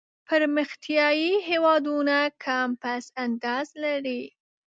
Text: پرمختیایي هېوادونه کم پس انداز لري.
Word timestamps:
پرمختیایي 0.27 1.31
هېوادونه 1.49 2.17
کم 2.43 2.69
پس 2.81 3.05
انداز 3.23 3.67
لري. 3.83 4.21